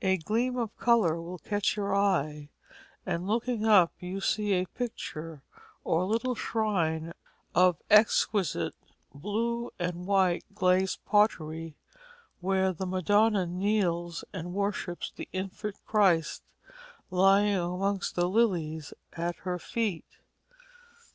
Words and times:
A 0.00 0.16
gleam 0.16 0.56
of 0.56 0.74
colour 0.78 1.20
will 1.20 1.36
catch 1.36 1.76
your 1.76 1.94
eye, 1.94 2.48
and 3.04 3.26
looking 3.26 3.66
up 3.66 3.92
you 4.00 4.18
see 4.18 4.54
a 4.54 4.64
picture 4.64 5.42
or 5.84 6.06
little 6.06 6.34
shrine 6.34 7.12
of 7.54 7.76
exquisite 7.90 8.72
blue 9.12 9.70
and 9.78 10.06
white 10.06 10.44
glazed 10.54 11.04
pottery, 11.04 11.76
where 12.40 12.72
the 12.72 12.86
Madonna 12.86 13.44
kneels 13.44 14.24
and 14.32 14.54
worships 14.54 15.10
the 15.14 15.28
Infant 15.30 15.76
Christ 15.84 16.42
lying 17.10 17.56
amongst 17.56 18.14
the 18.14 18.30
lilies 18.30 18.94
at 19.12 19.36
her 19.40 19.58
feet. 19.58 20.06